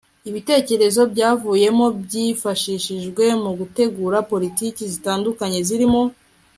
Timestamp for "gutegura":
3.59-4.17